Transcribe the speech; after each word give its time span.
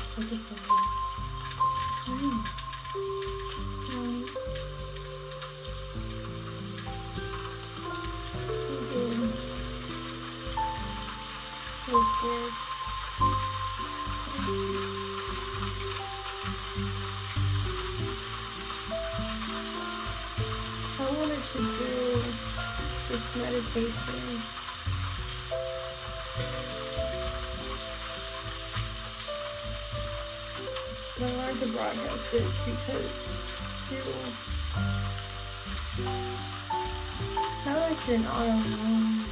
I 20.98 21.10
wanted 21.10 21.42
to 21.42 21.58
do 21.58 21.95
this 23.16 23.36
meditation. 23.36 24.42
I 31.18 31.36
wanted 31.38 31.60
to 31.60 31.66
broadcast 31.72 32.34
it 32.34 32.44
because 32.66 33.10
to 33.88 33.96
now 37.64 37.74
that 37.74 37.96
you're 38.06 38.18
not 38.18 38.36
alone. 38.36 39.24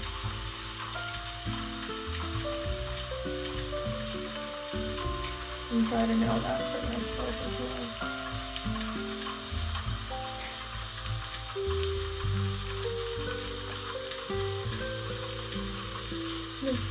And 5.73 5.87
try 5.89 6.07
to 6.07 6.15
know 6.15 6.39
that 6.39 6.84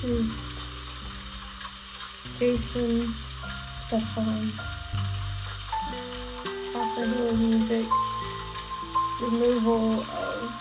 This 0.03 0.19
is 0.19 0.31
Jason 2.37 3.13
Stefan. 3.87 4.51
Healing 6.97 7.39
music. 7.39 7.87
Removal 9.21 10.01
of 10.01 10.51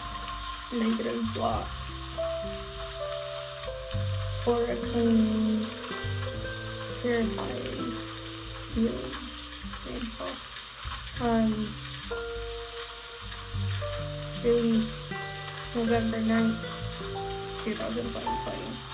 negative 0.72 1.26
blocks. 1.34 2.14
For 4.44 4.62
a 4.62 4.76
cleaning, 4.76 5.66
purifying, 7.02 7.94
healing. 8.76 9.12
Um, 11.20 11.74
released 14.44 15.12
November 15.74 16.18
9th, 16.18 17.64
2020. 17.64 18.91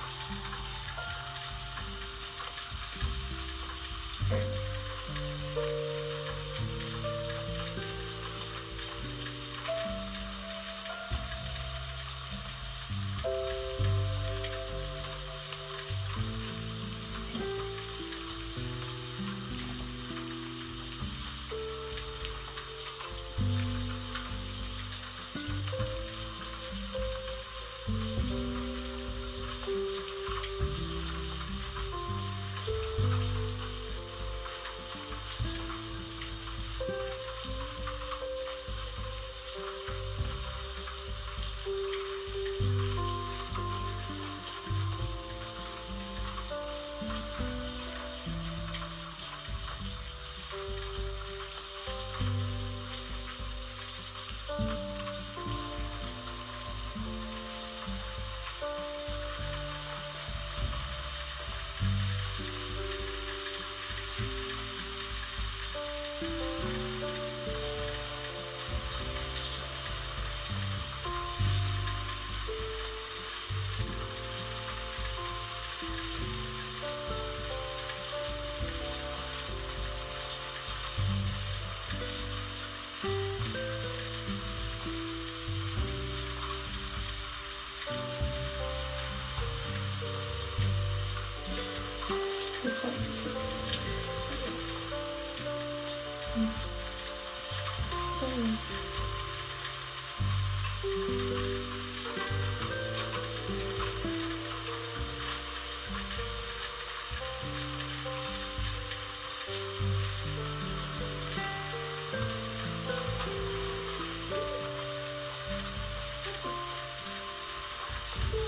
Thank 118.30 118.42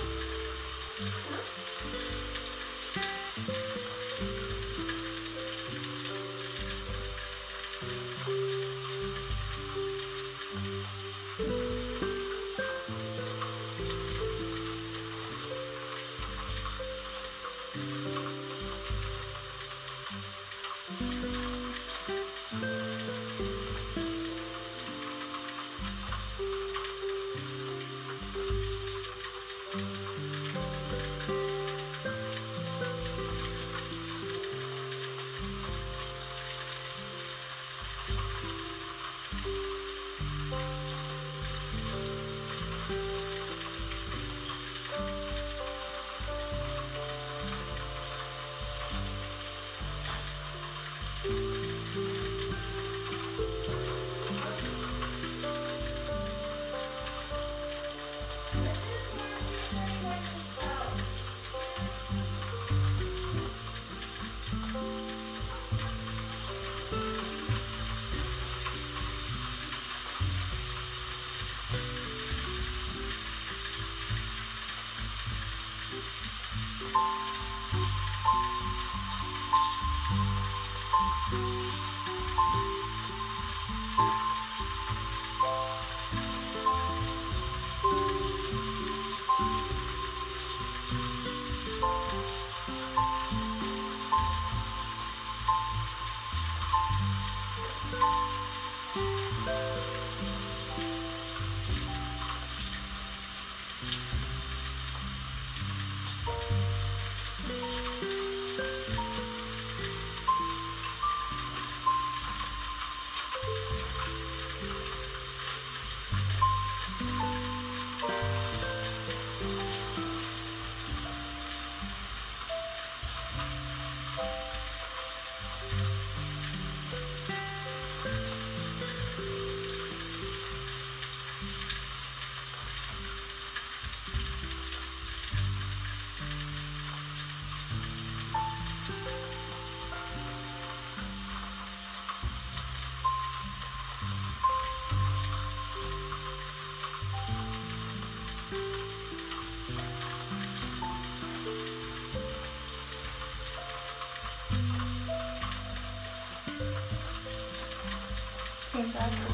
you. 3.77 3.80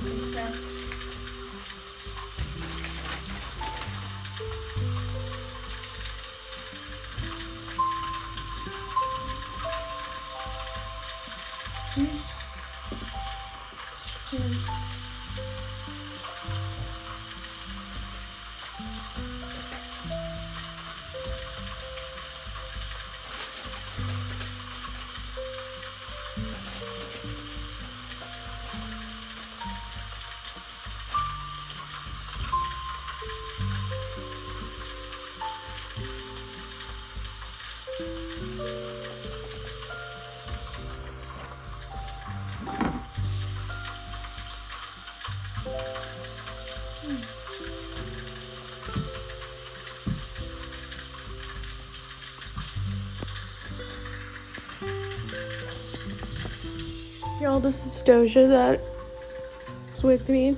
Came 0.07 0.31
back 0.31 0.66
this 57.67 57.85
is 57.85 58.01
Doja 58.01 58.79
that's 59.91 60.05
with 60.05 60.29
me. 60.29 60.57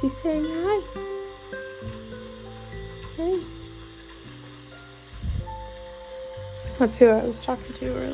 She's 0.00 0.16
saying 0.16 0.44
hi. 0.48 0.82
Hey. 3.16 3.40
That's 6.80 6.98
who 6.98 7.06
I 7.06 7.24
was 7.24 7.40
talking 7.40 7.72
to 7.72 7.86
earlier. 7.86 8.13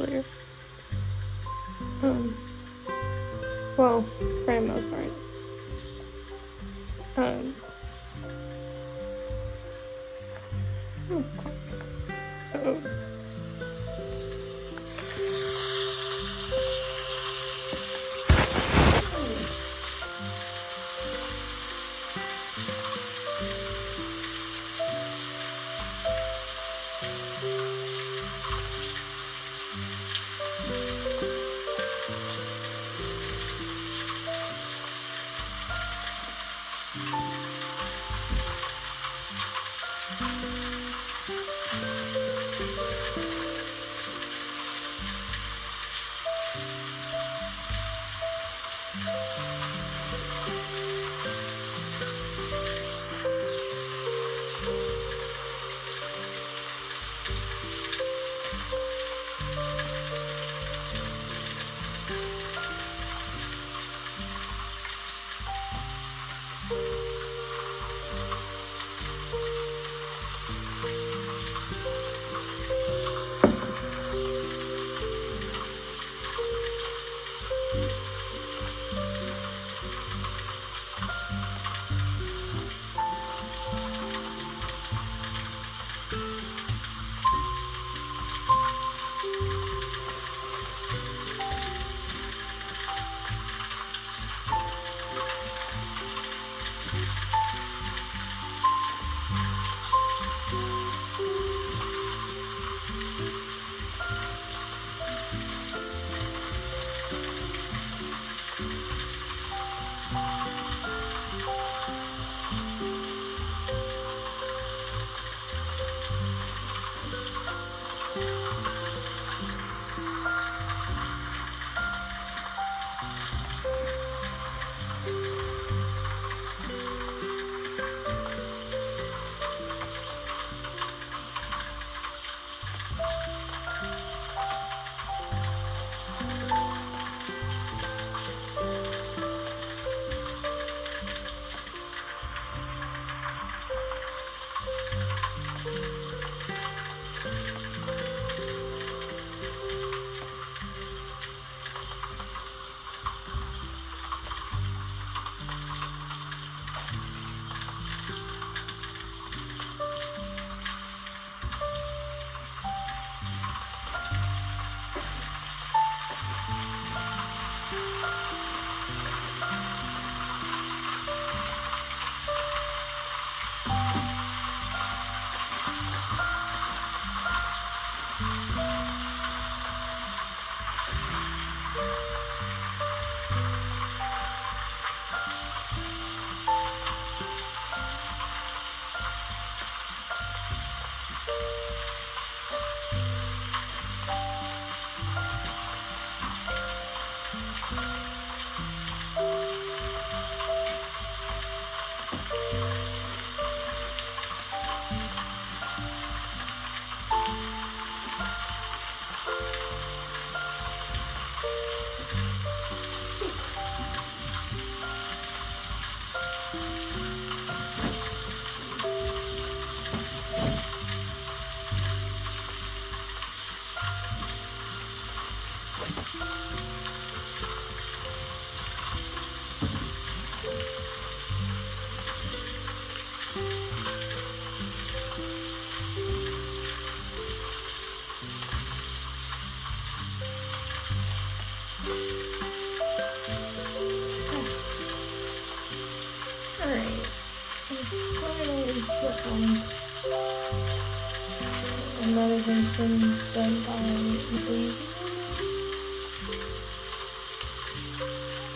Another 252.81 253.21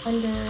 version 0.06 0.43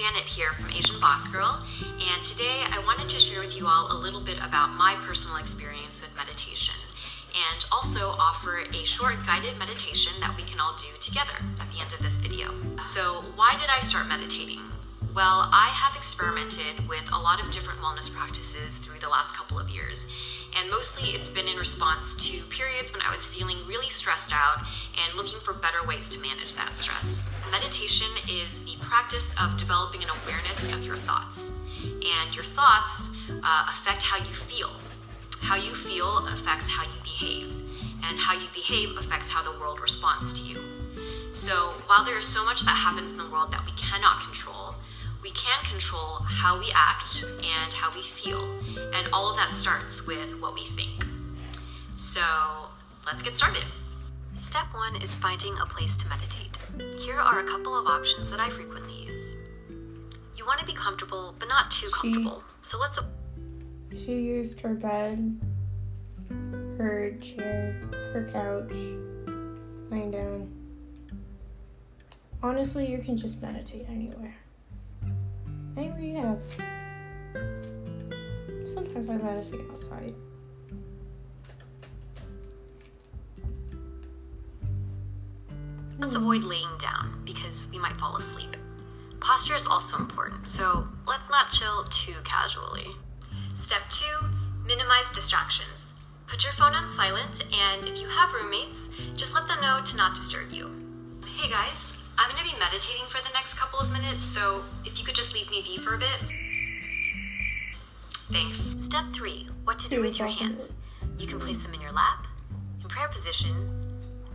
Janet 0.00 0.24
here 0.24 0.52
from 0.54 0.70
Asian 0.70 0.98
Boss 0.98 1.28
Girl, 1.28 1.62
and 1.84 2.22
today 2.22 2.64
I 2.70 2.82
wanted 2.86 3.10
to 3.10 3.20
share 3.20 3.40
with 3.40 3.54
you 3.54 3.66
all 3.66 3.92
a 3.92 4.00
little 4.00 4.22
bit 4.22 4.38
about 4.38 4.70
my 4.70 4.96
personal 5.06 5.36
experience 5.36 6.00
with 6.00 6.16
meditation 6.16 6.74
and 7.34 7.66
also 7.70 8.08
offer 8.16 8.64
a 8.72 8.84
short 8.86 9.16
guided 9.26 9.58
meditation 9.58 10.14
that 10.20 10.34
we 10.38 10.42
can 10.44 10.58
all 10.58 10.74
do 10.78 10.88
together 11.00 11.36
at 11.60 11.70
the 11.70 11.82
end 11.82 11.92
of 11.92 12.00
this 12.00 12.16
video. 12.16 12.48
So, 12.78 13.24
why 13.36 13.58
did 13.60 13.68
I 13.68 13.80
start 13.80 14.08
meditating? 14.08 14.69
Well, 15.14 15.48
I 15.50 15.70
have 15.74 15.96
experimented 15.96 16.88
with 16.88 17.02
a 17.12 17.18
lot 17.18 17.42
of 17.42 17.50
different 17.50 17.80
wellness 17.80 18.14
practices 18.14 18.76
through 18.76 19.00
the 19.00 19.08
last 19.08 19.34
couple 19.34 19.58
of 19.58 19.68
years, 19.68 20.06
and 20.56 20.70
mostly 20.70 21.10
it's 21.10 21.28
been 21.28 21.48
in 21.48 21.56
response 21.56 22.14
to 22.30 22.40
periods 22.44 22.92
when 22.92 23.02
I 23.02 23.10
was 23.10 23.20
feeling 23.20 23.56
really 23.66 23.90
stressed 23.90 24.32
out 24.32 24.58
and 25.04 25.16
looking 25.16 25.40
for 25.40 25.52
better 25.52 25.84
ways 25.84 26.08
to 26.10 26.20
manage 26.20 26.54
that 26.54 26.76
stress. 26.76 27.28
Meditation 27.50 28.06
is 28.28 28.60
the 28.62 28.76
practice 28.82 29.34
of 29.42 29.58
developing 29.58 30.04
an 30.04 30.10
awareness 30.22 30.72
of 30.72 30.84
your 30.84 30.96
thoughts, 30.96 31.54
and 31.82 32.36
your 32.36 32.44
thoughts 32.44 33.08
uh, 33.42 33.66
affect 33.72 34.04
how 34.04 34.16
you 34.16 34.32
feel. 34.32 34.70
How 35.42 35.56
you 35.56 35.74
feel 35.74 36.18
affects 36.28 36.68
how 36.68 36.84
you 36.84 37.02
behave, 37.02 37.52
and 38.04 38.16
how 38.16 38.34
you 38.34 38.46
behave 38.54 38.96
affects 38.96 39.28
how 39.28 39.42
the 39.42 39.58
world 39.58 39.80
responds 39.80 40.32
to 40.34 40.46
you. 40.46 40.62
So, 41.32 41.74
while 41.86 42.04
there 42.04 42.18
is 42.18 42.26
so 42.26 42.44
much 42.44 42.62
that 42.62 42.76
happens 42.76 43.10
in 43.10 43.16
the 43.16 43.28
world 43.28 43.52
that 43.52 43.64
we 43.64 43.72
cannot 43.72 44.22
control, 44.22 44.69
we 45.22 45.30
can 45.32 45.64
control 45.64 46.18
how 46.24 46.58
we 46.58 46.70
act 46.74 47.24
and 47.24 47.72
how 47.74 47.94
we 47.94 48.02
feel, 48.02 48.42
and 48.94 49.08
all 49.12 49.30
of 49.30 49.36
that 49.36 49.54
starts 49.54 50.06
with 50.06 50.40
what 50.40 50.54
we 50.54 50.64
think. 50.76 51.04
So, 51.96 52.22
let's 53.06 53.22
get 53.22 53.36
started. 53.36 53.64
Step 54.34 54.66
one 54.72 54.96
is 55.02 55.14
finding 55.14 55.54
a 55.60 55.66
place 55.66 55.96
to 55.98 56.08
meditate. 56.08 56.58
Here 56.98 57.16
are 57.16 57.40
a 57.40 57.44
couple 57.44 57.78
of 57.78 57.86
options 57.86 58.30
that 58.30 58.40
I 58.40 58.48
frequently 58.48 58.94
use. 59.04 59.36
You 60.36 60.46
want 60.46 60.60
to 60.60 60.66
be 60.66 60.72
comfortable, 60.72 61.34
but 61.38 61.48
not 61.48 61.70
too 61.70 61.90
comfortable. 61.90 62.42
So 62.62 62.78
let's 62.78 62.98
She 63.94 64.14
used 64.14 64.60
her 64.60 64.74
bed, 64.74 65.38
her 66.78 67.12
chair, 67.20 67.82
her 68.14 68.28
couch, 68.32 68.72
lying 69.90 70.10
down. 70.12 70.50
Honestly, 72.42 72.90
you 72.90 72.98
can 72.98 73.18
just 73.18 73.42
meditate 73.42 73.86
anywhere. 73.90 74.36
Anywhere 75.76 76.00
you 76.00 76.16
have. 76.16 76.42
Sometimes 78.66 79.08
I 79.08 79.16
meditate 79.16 79.60
outside. 79.72 80.14
Let's 85.98 86.14
avoid 86.14 86.44
laying 86.44 86.78
down 86.78 87.22
because 87.24 87.68
we 87.70 87.78
might 87.78 87.98
fall 87.98 88.16
asleep. 88.16 88.56
Posture 89.20 89.54
is 89.54 89.66
also 89.66 89.98
important, 89.98 90.46
so 90.46 90.88
let's 91.06 91.28
not 91.30 91.50
chill 91.50 91.84
too 91.84 92.14
casually. 92.24 92.86
Step 93.54 93.82
two 93.90 94.28
minimize 94.66 95.10
distractions. 95.10 95.92
Put 96.26 96.44
your 96.44 96.52
phone 96.52 96.74
on 96.74 96.88
silent, 96.88 97.44
and 97.52 97.86
if 97.86 98.00
you 98.00 98.08
have 98.08 98.32
roommates, 98.32 98.88
just 99.14 99.34
let 99.34 99.46
them 99.46 99.60
know 99.60 99.82
to 99.84 99.96
not 99.96 100.14
disturb 100.14 100.50
you. 100.50 100.70
Hey 101.36 101.50
guys, 101.50 101.99
I'm 102.20 102.28
gonna 102.30 102.44
be 102.44 102.58
meditating 102.58 103.06
for 103.08 103.16
the 103.22 103.32
next 103.32 103.54
couple 103.54 103.78
of 103.80 103.90
minutes, 103.90 104.22
so 104.26 104.62
if 104.84 104.98
you 104.98 105.06
could 105.06 105.14
just 105.14 105.32
leave 105.32 105.50
me 105.50 105.62
be 105.62 105.78
for 105.78 105.94
a 105.94 105.98
bit. 105.98 106.20
Thanks. 108.30 108.60
Step 108.76 109.06
three 109.14 109.48
what 109.64 109.78
to 109.78 109.88
do 109.88 110.02
with 110.02 110.18
your 110.18 110.28
hands. 110.28 110.74
You 111.16 111.26
can 111.26 111.40
place 111.40 111.62
them 111.62 111.72
in 111.72 111.80
your 111.80 111.92
lap, 111.92 112.26
in 112.82 112.88
prayer 112.90 113.08
position, 113.08 113.70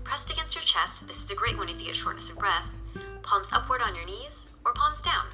pressed 0.04 0.32
against 0.32 0.56
your 0.56 0.64
chest. 0.64 1.08
This 1.08 1.24
is 1.24 1.30
a 1.30 1.36
great 1.36 1.58
one 1.58 1.70
if 1.70 1.80
you 1.80 1.86
get 1.86 1.96
shortness 1.96 2.32
of 2.32 2.40
breath. 2.40 2.66
Palms 3.22 3.50
upward 3.54 3.82
on 3.82 3.94
your 3.94 4.06
knees 4.06 4.50
or 4.66 4.74
palms 4.74 5.04
down. 5.04 5.28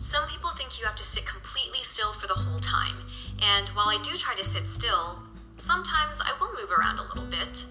Some 0.00 0.26
people 0.28 0.50
think 0.56 0.80
you 0.80 0.86
have 0.86 0.96
to 0.96 1.04
sit 1.04 1.24
completely 1.24 1.84
still 1.84 2.12
for 2.12 2.26
the 2.26 2.34
whole 2.34 2.58
time, 2.58 2.96
and 3.40 3.68
while 3.70 3.86
I 3.88 4.00
do 4.02 4.18
try 4.18 4.34
to 4.34 4.44
sit 4.44 4.66
still, 4.66 5.22
sometimes 5.56 6.20
I 6.20 6.36
will 6.40 6.52
move 6.60 6.72
around 6.76 6.98
a 6.98 7.04
little 7.04 7.30
bit. 7.30 7.66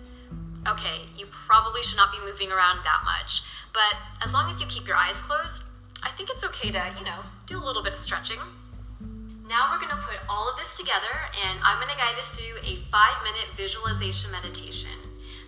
Okay, 0.65 1.03
you 1.17 1.25
probably 1.25 1.83
should 1.83 1.97
not 1.97 2.13
be 2.13 2.19
moving 2.23 2.49
around 2.49 2.79
that 2.83 3.01
much, 3.03 3.43
but 3.73 3.95
as 4.23 4.33
long 4.33 4.51
as 4.51 4.61
you 4.61 4.67
keep 4.67 4.87
your 4.87 4.95
eyes 4.95 5.19
closed, 5.19 5.63
I 6.03 6.09
think 6.11 6.29
it's 6.29 6.43
okay 6.43 6.71
to, 6.71 6.93
you 6.97 7.05
know, 7.05 7.21
do 7.47 7.57
a 7.57 7.63
little 7.65 7.83
bit 7.83 7.93
of 7.93 7.99
stretching. 7.99 8.37
Now 9.49 9.71
we're 9.71 9.79
gonna 9.79 10.01
put 10.01 10.19
all 10.29 10.49
of 10.49 10.57
this 10.57 10.77
together, 10.77 11.29
and 11.45 11.59
I'm 11.63 11.79
gonna 11.79 11.97
guide 11.97 12.17
us 12.17 12.29
through 12.29 12.59
a 12.63 12.77
five 12.91 13.21
minute 13.23 13.49
visualization 13.57 14.31
meditation. 14.31 14.97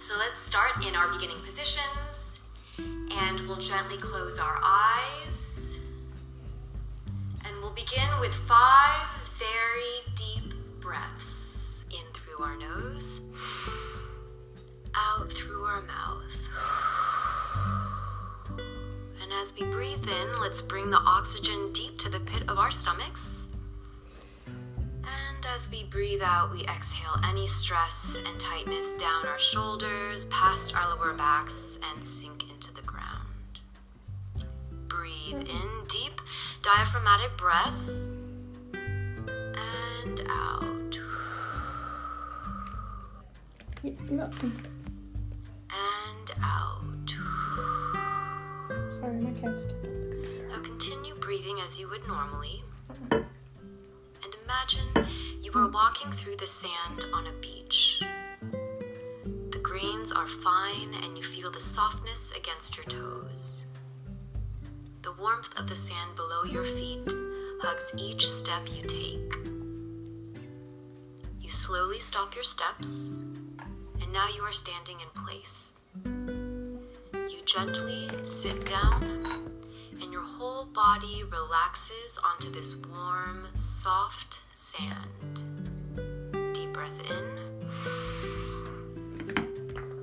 So 0.02 0.16
let's 0.18 0.40
start 0.40 0.86
in 0.86 0.96
our 0.96 1.08
beginning 1.08 1.40
positions, 1.46 2.40
and 2.78 3.40
we'll 3.48 3.60
gently 3.60 3.98
close 3.98 4.40
our 4.40 4.60
eyes. 4.62 5.78
And 7.46 7.56
we'll 7.62 7.74
begin 7.74 8.10
with 8.20 8.34
five 8.34 9.08
very 9.38 10.02
deep 10.16 10.54
breaths 10.82 11.86
in 11.92 12.06
through 12.14 12.44
our 12.44 12.58
nose, 12.58 13.22
out 14.96 15.32
through 15.32 15.64
our 15.64 15.82
mouth. 15.82 17.15
As 19.42 19.54
we 19.60 19.66
breathe 19.66 20.08
in, 20.08 20.40
let's 20.40 20.62
bring 20.62 20.90
the 20.90 21.02
oxygen 21.06 21.72
deep 21.74 21.98
to 22.00 22.10
the 22.10 22.20
pit 22.22 22.44
of 22.48 22.58
our 22.58 22.72
stomachs. 22.72 23.48
And 24.46 25.46
as 25.54 25.70
we 25.70 25.84
breathe 25.86 26.22
out, 26.24 26.52
we 26.52 26.62
exhale 26.64 27.20
any 27.24 27.48
stress 27.48 28.18
and 28.26 28.40
tightness 28.40 28.94
down 28.94 29.26
our 29.26 29.40
shoulders, 29.40 30.26
past 30.26 30.76
our 30.76 30.96
lower 30.96 31.14
backs, 31.14 31.80
and 31.94 32.04
sink 32.04 32.50
into 32.50 32.74
the 32.74 32.82
ground. 32.82 33.28
Breathe 34.88 35.42
in 35.42 35.86
deep, 35.90 36.22
diaphragmatic 36.62 37.38
breath, 37.38 37.74
and 38.74 40.22
out. 40.30 41.00
And 45.70 46.32
out. 46.42 46.95
Sorry, 49.06 49.18
my. 49.18 49.30
Now 50.50 50.64
continue 50.64 51.14
breathing 51.14 51.60
as 51.64 51.80
you 51.80 51.88
would 51.90 52.08
normally. 52.08 52.64
And 53.12 54.36
imagine 54.44 55.06
you 55.44 55.52
are 55.54 55.70
walking 55.70 56.12
through 56.14 56.38
the 56.38 56.48
sand 56.48 57.06
on 57.14 57.28
a 57.28 57.32
beach. 57.34 58.02
The 59.52 59.60
grains 59.62 60.12
are 60.12 60.26
fine 60.26 60.96
and 61.04 61.16
you 61.16 61.24
feel 61.24 61.52
the 61.52 61.62
softness 61.62 62.32
against 62.36 62.78
your 62.78 62.86
toes. 62.86 63.68
The 65.04 65.14
warmth 65.22 65.56
of 65.60 65.70
the 65.70 65.76
sand 65.76 66.16
below 66.16 66.44
your 66.46 66.66
feet 66.66 67.08
hugs 67.62 67.92
each 68.00 68.28
step 68.28 68.64
you 68.66 68.88
take. 68.88 69.36
You 71.42 71.52
slowly 71.52 72.00
stop 72.00 72.34
your 72.34 72.44
steps, 72.44 73.24
and 74.02 74.12
now 74.12 74.30
you 74.36 74.42
are 74.42 74.52
standing 74.52 74.98
in 75.00 75.24
place. 75.24 75.75
Gently 77.46 78.10
sit 78.24 78.66
down, 78.66 79.04
and 80.02 80.12
your 80.12 80.24
whole 80.24 80.66
body 80.66 81.24
relaxes 81.32 82.18
onto 82.24 82.52
this 82.52 82.76
warm, 82.92 83.48
soft 83.54 84.42
sand. 84.52 85.44
Deep 86.54 86.74
breath 86.74 86.90
in 87.08 87.40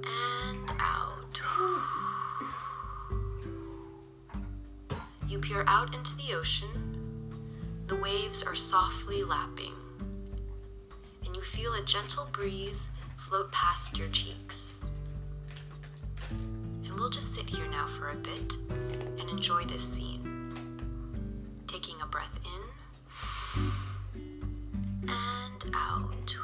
and 0.04 0.70
out. 0.78 1.40
You 5.28 5.40
peer 5.40 5.64
out 5.66 5.94
into 5.94 6.16
the 6.16 6.34
ocean. 6.34 6.68
The 7.88 7.96
waves 7.96 8.44
are 8.44 8.54
softly 8.54 9.24
lapping, 9.24 9.74
and 11.26 11.34
you 11.34 11.42
feel 11.42 11.74
a 11.74 11.84
gentle 11.84 12.28
breeze 12.30 12.86
float 13.16 13.50
past 13.50 13.98
your 13.98 14.08
cheeks. 14.08 14.71
We'll 17.02 17.10
just 17.10 17.34
sit 17.34 17.50
here 17.50 17.66
now 17.66 17.88
for 17.88 18.10
a 18.10 18.14
bit 18.14 18.58
and 18.70 19.28
enjoy 19.28 19.64
this 19.64 19.82
scene. 19.82 20.54
Taking 21.66 21.96
a 22.00 22.06
breath 22.06 22.38
in 23.56 23.70
and 25.08 25.64
out. 25.74 26.36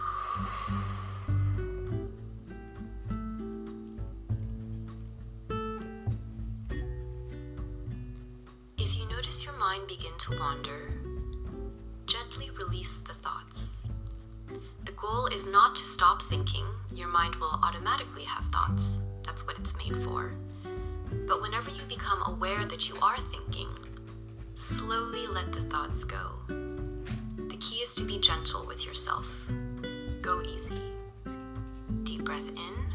If 8.78 8.98
you 8.98 9.08
notice 9.08 9.44
your 9.44 9.54
mind 9.54 9.86
begin 9.86 10.10
to 10.18 10.38
wander, 10.40 10.92
gently 12.06 12.50
release 12.58 12.98
the 12.98 13.14
thoughts. 13.14 13.76
The 14.84 14.92
goal 14.92 15.28
is 15.28 15.46
not 15.46 15.76
to 15.76 15.86
stop 15.86 16.22
thinking, 16.22 16.66
your 16.92 17.06
mind 17.06 17.36
will 17.36 17.60
automatically 17.62 18.24
have 18.24 18.46
thoughts. 18.46 18.98
That's 19.24 19.46
what 19.46 19.56
it's 19.60 19.76
made 19.76 19.96
for. 20.02 20.34
Whenever 21.58 21.76
you 21.76 21.88
become 21.88 22.22
aware 22.24 22.64
that 22.66 22.88
you 22.88 22.94
are 23.02 23.16
thinking, 23.32 23.68
slowly 24.54 25.26
let 25.26 25.52
the 25.52 25.62
thoughts 25.62 26.04
go. 26.04 26.36
The 26.46 27.56
key 27.58 27.80
is 27.82 27.96
to 27.96 28.04
be 28.04 28.20
gentle 28.20 28.64
with 28.64 28.86
yourself. 28.86 29.28
Go 30.22 30.40
easy. 30.42 30.80
Deep 32.04 32.22
breath 32.22 32.46
in 32.46 32.87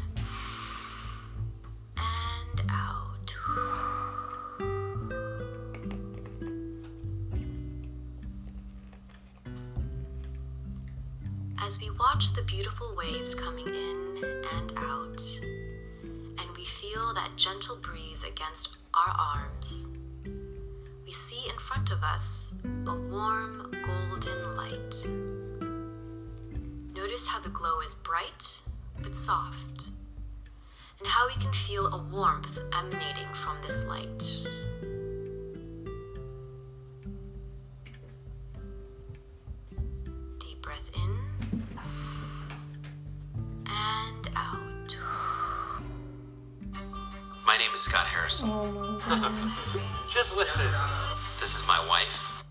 the 27.44 27.50
glow 27.50 27.80
is 27.80 27.94
bright 27.94 28.62
but 29.02 29.14
soft, 29.14 29.88
and 30.98 31.06
how 31.06 31.28
we 31.28 31.34
can 31.34 31.52
feel 31.52 31.88
a 31.88 32.02
warmth 32.10 32.58
emanating 32.72 33.28
from 33.34 33.58
this 33.60 33.84
light. 33.84 34.24
Deep 40.38 40.62
breath 40.62 40.88
in 40.94 41.62
and 43.66 44.28
out. 44.34 44.96
My 47.46 47.58
name 47.58 47.70
is 47.74 47.80
Scott 47.80 48.06
Harrison. 48.06 48.48
Oh. 48.50 49.84
Just 50.08 50.34
listen. 50.34 50.66
This 51.38 51.54
is 51.54 51.66
my 51.68 51.86
wife. 51.86 52.42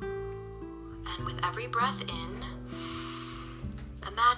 And 0.00 1.24
with 1.24 1.38
every 1.44 1.68
breath 1.68 2.00
in, 2.00 2.29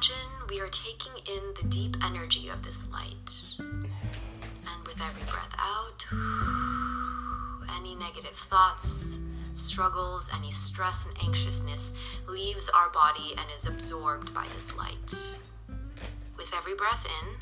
imagine 0.03 0.49
we 0.49 0.61
are 0.61 0.69
taking 0.69 1.13
in 1.33 1.55
the 1.61 1.69
deep 1.69 1.97
energy 2.05 2.49
of 2.49 2.65
this 2.65 2.91
light. 2.91 3.55
And 3.61 4.85
with 4.85 5.01
every 5.01 5.23
breath 5.31 5.55
out, 5.57 6.07
any 7.77 7.95
negative 7.95 8.37
thoughts, 8.51 9.21
struggles, 9.55 10.29
any 10.35 10.51
stress 10.51 11.07
and 11.07 11.17
anxiousness 11.23 11.93
leaves 12.27 12.69
our 12.71 12.91
body 12.91 13.35
and 13.39 13.47
is 13.57 13.69
absorbed 13.69 14.35
by 14.35 14.47
this 14.53 14.75
light. 14.77 15.15
With 16.37 16.53
every 16.53 16.75
breath 16.75 17.07
in, 17.23 17.37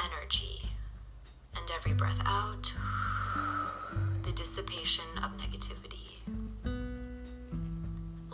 energy. 0.00 0.70
And 1.54 1.70
every 1.76 1.92
breath 1.92 2.20
out, 2.24 2.72
the 4.22 4.32
dissipation 4.32 5.04
of 5.18 5.36
negativity. 5.36 5.83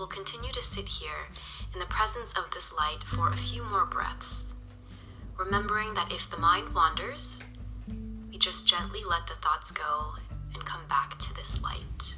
We'll 0.01 0.07
continue 0.07 0.51
to 0.53 0.63
sit 0.63 0.89
here 0.89 1.29
in 1.75 1.79
the 1.79 1.85
presence 1.85 2.33
of 2.33 2.51
this 2.53 2.73
light 2.73 3.05
for 3.05 3.29
a 3.29 3.37
few 3.37 3.63
more 3.63 3.85
breaths, 3.85 4.55
remembering 5.37 5.93
that 5.93 6.11
if 6.11 6.31
the 6.31 6.39
mind 6.39 6.75
wanders, 6.75 7.45
we 8.31 8.39
just 8.39 8.67
gently 8.67 9.01
let 9.07 9.27
the 9.27 9.35
thoughts 9.35 9.71
go 9.71 10.15
and 10.55 10.65
come 10.65 10.87
back 10.89 11.19
to 11.19 11.35
this 11.35 11.61
light. 11.61 12.17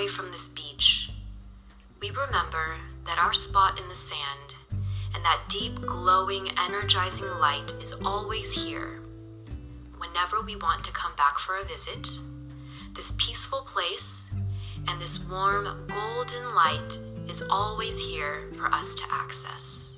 Away 0.00 0.08
from 0.08 0.30
this 0.30 0.48
beach, 0.48 1.10
we 2.00 2.08
remember 2.08 2.76
that 3.04 3.18
our 3.18 3.34
spot 3.34 3.78
in 3.78 3.86
the 3.88 3.94
sand 3.94 4.56
and 5.14 5.22
that 5.22 5.42
deep, 5.50 5.78
glowing, 5.82 6.48
energizing 6.58 7.28
light 7.38 7.74
is 7.82 7.92
always 8.02 8.64
here. 8.64 9.00
Whenever 9.98 10.40
we 10.40 10.56
want 10.56 10.84
to 10.84 10.92
come 10.92 11.12
back 11.16 11.38
for 11.38 11.56
a 11.56 11.64
visit, 11.64 12.08
this 12.94 13.12
peaceful 13.18 13.60
place 13.66 14.30
and 14.88 14.98
this 14.98 15.28
warm, 15.28 15.86
golden 15.88 16.54
light 16.54 16.98
is 17.28 17.42
always 17.50 17.98
here 17.98 18.44
for 18.56 18.72
us 18.72 18.94
to 18.94 19.04
access. 19.10 19.89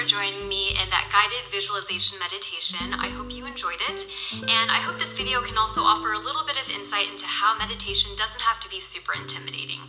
For 0.00 0.06
joining 0.06 0.48
me 0.48 0.70
in 0.80 0.88
that 0.88 1.12
guided 1.12 1.44
visualization 1.52 2.18
meditation. 2.18 2.94
I 2.96 3.08
hope 3.12 3.28
you 3.28 3.44
enjoyed 3.44 3.84
it, 3.90 4.08
and 4.32 4.70
I 4.72 4.80
hope 4.80 4.98
this 4.98 5.12
video 5.12 5.42
can 5.42 5.58
also 5.58 5.82
offer 5.82 6.12
a 6.12 6.18
little 6.18 6.44
bit 6.46 6.56
of 6.56 6.72
insight 6.72 7.10
into 7.10 7.26
how 7.26 7.58
meditation 7.58 8.08
doesn't 8.16 8.40
have 8.40 8.60
to 8.60 8.68
be 8.70 8.80
super 8.80 9.12
intimidating. 9.12 9.80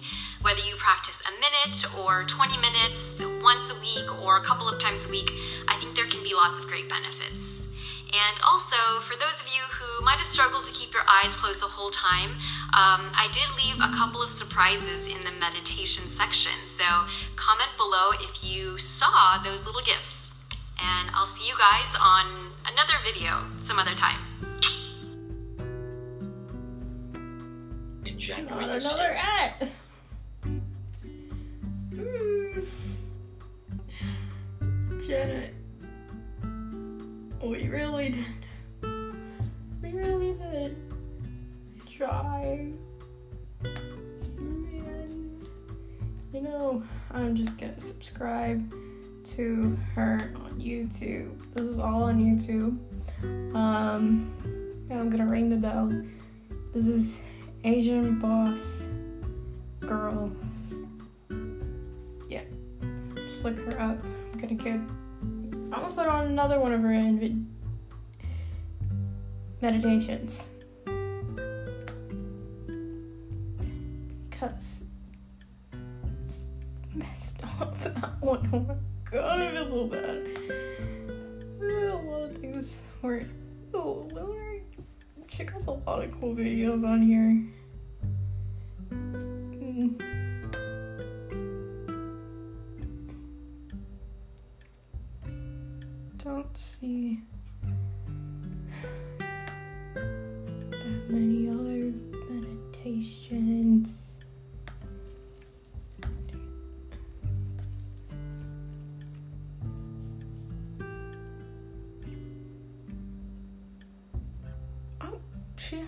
Whether 0.42 0.60
you 0.68 0.76
practice 0.76 1.24
a 1.24 1.32
minute 1.40 1.88
or 1.96 2.26
20 2.28 2.60
minutes, 2.60 3.24
once 3.42 3.72
a 3.72 3.80
week, 3.80 4.04
or 4.22 4.36
a 4.36 4.44
couple 4.44 4.68
of 4.68 4.82
times 4.82 5.08
a 5.08 5.10
week, 5.10 5.32
I 5.70 5.80
think 5.80 5.96
there 5.96 6.08
can 6.08 6.24
be 6.24 6.36
lots 6.36 6.60
of 6.60 6.68
great 6.68 6.90
benefits. 6.90 7.64
And 8.12 8.36
also, 8.44 9.00
for 9.08 9.16
those 9.16 9.40
of 9.40 9.48
you 9.48 9.64
who 9.72 10.04
might 10.04 10.20
have 10.20 10.28
struggled 10.28 10.66
to 10.66 10.74
keep 10.76 10.92
your 10.92 11.08
eyes 11.08 11.40
closed 11.40 11.62
the 11.62 11.72
whole 11.72 11.92
time, 11.92 12.36
um, 12.74 13.12
I 13.14 13.28
did 13.34 13.50
leave 13.58 13.76
a 13.84 13.92
couple 13.98 14.24
of 14.24 14.30
surprises 14.32 15.06
in 15.06 15.24
the 15.26 15.32
meditation 15.40 16.08
section. 16.08 16.54
So 16.72 16.84
comment 17.36 17.72
below 17.78 18.12
if 18.22 18.44
you 18.46 18.78
saw 18.78 19.38
those 19.44 19.66
little 19.66 19.82
gifts. 19.82 20.32
And 20.82 21.10
I'll 21.14 21.28
see 21.28 21.48
you 21.48 21.56
guys 21.58 21.96
on 22.02 22.54
another 22.66 22.94
video 23.04 23.44
some 23.60 23.78
other 23.78 23.94
time. 23.94 24.20
In 28.06 28.18
January 28.18 28.62
Not 28.62 28.72
this 28.72 28.94
another 28.94 29.10
year. 29.10 29.22
ad. 29.22 29.70
Hmm. 31.94 32.62
Janet, 35.06 35.54
we 37.44 37.68
really 37.68 38.10
did. 38.12 38.41
Subscribe 48.02 48.74
to 49.24 49.78
her 49.94 50.34
on 50.36 50.60
YouTube. 50.60 51.38
This 51.54 51.66
is 51.66 51.78
all 51.78 52.02
on 52.04 52.20
YouTube. 52.20 52.76
Um, 53.56 54.34
and 54.90 55.00
I'm 55.00 55.12
gonna 55.12 55.28
ring 55.28 55.52
the 55.52 55.56
bell. 55.56 55.94
This 56.74 56.88
is 56.88 57.22
Asian 57.64 58.18
boss 58.18 58.88
girl. 59.82 60.32
Yeah. 62.28 62.42
Just 63.14 63.46
look 63.46 63.60
her 63.60 63.80
up. 63.80 64.04
I'm 64.04 64.40
gonna 64.40 64.56
get 64.56 64.74
I'm 64.74 65.70
gonna 65.70 65.94
put 65.94 66.08
on 66.08 66.26
another 66.26 66.60
one 66.60 66.74
of 66.74 66.82
her 66.82 67.30
meditations. 69.62 70.50
Oh 78.54 78.60
my 78.60 78.76
god, 79.10 79.40
I 79.40 79.52
feel 79.52 79.68
so 79.68 79.86
bad. 79.86 80.28
A 81.62 81.96
lot 81.96 82.24
of 82.24 82.38
things 82.38 82.84
were 83.02 83.24
oh 83.74 84.06
Lunar 84.12 84.60
she 85.30 85.46
got 85.46 85.66
a 85.66 85.72
lot 85.72 86.04
of 86.04 86.12
cool 86.20 86.36
videos 86.36 86.84
on 86.84 87.02
here. 87.02 87.48
Mm. 88.90 89.98
Don't 96.18 96.58
see 96.58 97.22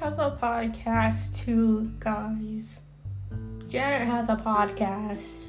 has 0.04 0.20
a 0.20 0.38
podcast 0.42 1.34
too, 1.46 1.90
guys. 1.98 2.82
Janet 3.70 4.06
has 4.06 4.28
a 4.28 4.36
podcast. 4.36 5.44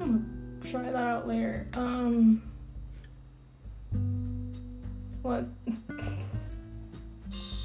I'm 0.00 0.60
gonna 0.60 0.70
try 0.70 0.82
that 0.84 0.94
out 0.94 1.26
later. 1.26 1.66
Um, 1.74 2.40
what? 5.22 5.44
this 5.66 5.76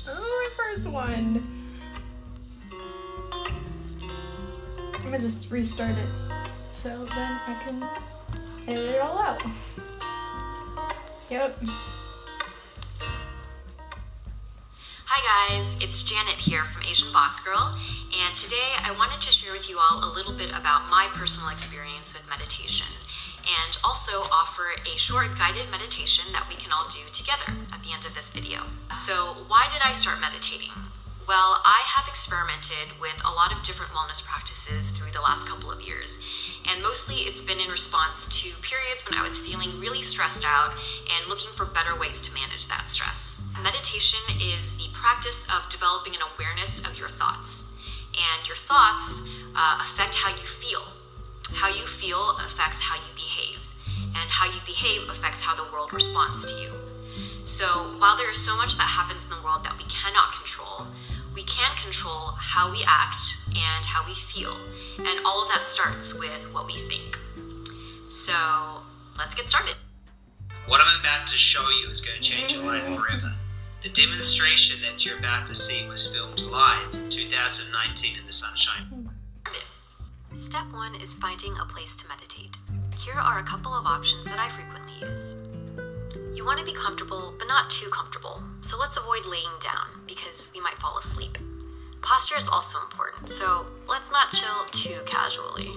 is 0.08 0.16
my 0.16 0.50
first 0.58 0.88
one. 0.88 1.48
I'm 4.96 5.04
gonna 5.04 5.20
just 5.20 5.52
restart 5.52 5.96
it 5.96 6.10
so 6.74 6.90
then 7.06 7.40
I 7.46 7.62
can 7.64 7.88
edit 8.68 8.96
it 8.96 9.00
all 9.00 9.20
out. 9.20 9.44
Yep. 11.30 11.60
Guys, 15.28 15.76
it's 15.82 16.04
Janet 16.04 16.40
here 16.40 16.64
from 16.64 16.84
Asian 16.84 17.12
Boss 17.12 17.44
Girl, 17.44 17.76
and 18.16 18.34
today 18.34 18.80
I 18.80 18.96
wanted 18.98 19.20
to 19.20 19.30
share 19.30 19.52
with 19.52 19.70
you 19.70 19.78
all 19.78 20.00
a 20.00 20.16
little 20.16 20.32
bit 20.32 20.52
about 20.52 20.90
my 20.90 21.10
personal 21.12 21.50
experience 21.50 22.14
with 22.14 22.24
meditation 22.30 22.88
and 23.44 23.78
also 23.84 24.24
offer 24.32 24.72
a 24.88 24.98
short 24.98 25.38
guided 25.38 25.70
meditation 25.70 26.32
that 26.32 26.48
we 26.48 26.56
can 26.56 26.72
all 26.72 26.88
do 26.88 27.04
together 27.12 27.60
at 27.74 27.84
the 27.84 27.92
end 27.92 28.06
of 28.06 28.16
this 28.16 28.30
video. 28.30 28.72
So, 28.96 29.44
why 29.52 29.68
did 29.70 29.82
I 29.84 29.92
start 29.92 30.22
meditating? 30.22 30.72
Well, 31.28 31.62
I 31.66 31.84
have 31.84 32.08
experimented 32.08 33.02
with 33.02 33.20
a 33.26 33.36
lot 33.36 33.52
of 33.52 33.62
different 33.62 33.92
wellness 33.92 34.24
practices 34.24 34.88
through 34.92 35.12
the 35.12 35.20
last 35.20 35.46
couple 35.46 35.70
of 35.70 35.82
years, 35.82 36.24
and 36.72 36.82
mostly 36.82 37.28
it's 37.28 37.42
been 37.42 37.60
in 37.60 37.70
response 37.70 38.32
to 38.44 38.56
periods 38.62 39.04
when 39.04 39.20
I 39.20 39.24
was 39.24 39.38
feeling 39.38 39.78
really 39.78 40.02
stressed 40.02 40.46
out 40.48 40.72
and 40.72 41.28
looking 41.28 41.52
for 41.52 41.66
better 41.66 42.00
ways 42.00 42.22
to 42.22 42.34
manage 42.34 42.70
that 42.70 42.88
stress. 42.88 43.42
Meditation 43.62 44.40
is 44.40 44.78
the 44.78 44.88
practice 44.94 45.46
of 45.52 45.70
developing 45.70 46.16
an 46.16 46.24
awareness 46.32 46.80
of 46.88 46.98
your 46.98 47.10
thoughts, 47.10 47.68
and 48.16 48.48
your 48.48 48.56
thoughts 48.56 49.20
uh, 49.54 49.84
affect 49.84 50.16
how 50.16 50.32
you 50.32 50.48
feel. 50.48 50.96
How 51.56 51.68
you 51.68 51.88
feel 51.88 52.38
affects 52.40 52.80
how 52.80 52.96
you 52.96 53.12
behave, 53.16 53.68
and 54.16 54.32
how 54.32 54.46
you 54.46 54.62
behave 54.66 55.10
affects 55.10 55.42
how 55.42 55.56
the 55.56 55.70
world 55.74 55.92
responds 55.92 56.46
to 56.46 56.62
you. 56.62 56.72
So, 57.44 57.66
while 57.98 58.18
there 58.18 58.30
is 58.30 58.44
so 58.44 58.56
much 58.58 58.78
that 58.78 58.92
happens 58.92 59.24
in 59.24 59.30
the 59.30 59.42
world 59.42 59.64
that 59.64 59.78
we 59.78 59.86
cannot 59.86 60.36
control, 60.36 60.88
we 61.38 61.44
can 61.44 61.78
control 61.78 62.34
how 62.36 62.72
we 62.72 62.84
act 62.88 63.22
and 63.50 63.86
how 63.86 64.04
we 64.08 64.16
feel. 64.16 64.58
And 64.98 65.24
all 65.24 65.44
of 65.44 65.50
that 65.50 65.68
starts 65.68 66.20
with 66.20 66.52
what 66.52 66.66
we 66.66 66.80
think. 66.90 67.16
So, 68.10 68.34
let's 69.20 69.36
get 69.36 69.48
started. 69.48 69.76
What 70.66 70.82
I'm 70.82 71.00
about 71.00 71.28
to 71.28 71.38
show 71.38 71.62
you 71.70 71.92
is 71.92 72.02
going 72.02 72.18
to 72.18 72.24
change 72.24 72.54
your 72.54 72.64
life 72.64 72.84
forever. 72.86 73.36
The 73.84 73.90
demonstration 73.90 74.82
that 74.82 75.06
you're 75.06 75.20
about 75.20 75.46
to 75.48 75.54
see 75.54 75.88
was 75.88 76.12
filmed 76.12 76.40
live 76.40 76.96
in 76.96 77.08
2019 77.08 78.18
in 78.20 78.26
the 78.26 78.32
Sunshine 78.32 79.12
Step 80.34 80.66
one 80.72 80.96
is 80.96 81.14
finding 81.14 81.54
a 81.62 81.66
place 81.66 81.96
to 81.98 82.08
meditate. 82.08 82.58
Here 82.98 83.16
are 83.16 83.40
a 83.40 83.44
couple 83.44 83.74
of 83.74 83.86
options 83.86 84.26
that 84.26 84.40
I 84.40 84.50
frequently 84.50 85.08
use. 85.08 85.36
You 86.34 86.46
want 86.46 86.60
to 86.60 86.66
be 86.66 86.74
comfortable, 86.74 87.34
but 87.38 87.48
not 87.48 87.70
too 87.70 87.90
comfortable, 87.90 88.44
so 88.68 88.78
let's 88.78 88.98
avoid 88.98 89.26
laying 89.26 89.56
down 89.62 89.88
because 90.06 90.52
we 90.54 90.60
might 90.60 90.76
fall 90.76 90.98
asleep. 90.98 91.38
Posture 92.02 92.36
is 92.36 92.50
also 92.50 92.78
important, 92.82 93.30
so 93.30 93.66
let's 93.88 94.12
not 94.12 94.32
chill 94.32 94.66
too 94.72 95.00
casually. 95.06 95.72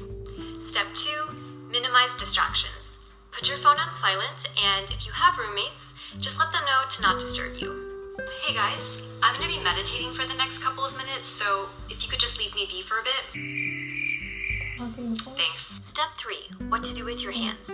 Step 0.59 0.87
two 0.93 1.31
minimize 1.71 2.17
distractions. 2.17 2.99
Put 3.31 3.49
your 3.49 3.59
phone 3.59 3.79
on 3.79 3.95
silent, 3.95 4.51
and 4.61 4.91
if 4.91 5.07
you 5.07 5.13
have 5.13 5.39
roommates, 5.39 5.95
just 6.19 6.41
let 6.41 6.51
them 6.51 6.65
know 6.67 6.83
to 6.91 7.03
not 7.03 7.21
disturb 7.21 7.57
you. 7.59 8.17
Hey 8.43 8.55
guys, 8.55 9.07
I'm 9.23 9.41
to 9.41 9.47
be 9.47 9.63
meditating 9.63 10.13
for 10.13 10.27
the 10.27 10.35
next 10.35 10.59
couple 10.59 10.85
of 10.85 10.97
minutes, 10.97 11.29
so 11.29 11.69
if 11.91 12.03
you 12.03 12.09
could 12.11 12.19
just 12.19 12.39
leave 12.39 12.53
me 12.57 12.67
be 12.69 12.83
for 12.83 12.99
a 12.99 13.05
bit. 13.05 13.23
Thanks. 15.37 15.79
Step 15.81 16.09
three 16.19 16.43
what 16.69 16.83
to 16.83 16.93
do 16.93 17.05
with 17.05 17.23
your 17.23 17.33
hands. 17.33 17.71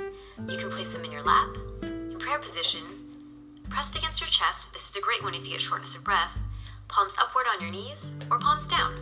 You 0.46 0.59
can 0.59 0.68
place 0.70 0.92
them 0.92 1.07
in 1.07 1.12
your 1.12 1.22
lap, 1.22 1.57
in 1.83 2.18
prayer 2.18 2.38
position, 2.38 3.06
pressed 3.68 3.96
against 3.96 4.20
your 4.20 4.31
chest. 4.31 4.72
This 4.72 4.90
is 4.90 4.96
a 4.96 5.00
great 5.00 5.22
one 5.22 5.35
if 5.35 5.44
you 5.44 5.52
get 5.52 5.61
shortness 5.61 5.96
of 5.96 6.05
breath. 6.05 6.37
Palms 6.88 7.16
upward 7.20 7.46
on 7.52 7.61
your 7.61 7.70
knees, 7.70 8.14
or 8.31 8.38
palms 8.38 8.68
down. 8.68 8.94